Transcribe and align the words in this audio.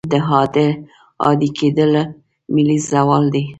دا 0.13 0.19
عادي 1.25 1.49
کېدل 1.57 1.91
ملي 2.53 2.77
زوال 2.89 3.23
دی. 3.33 3.43